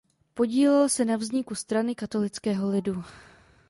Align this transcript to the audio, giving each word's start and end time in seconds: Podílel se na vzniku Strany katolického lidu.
Podílel 0.33 0.89
se 0.89 1.05
na 1.05 1.15
vzniku 1.15 1.55
Strany 1.55 1.95
katolického 1.95 2.69
lidu. 2.69 3.03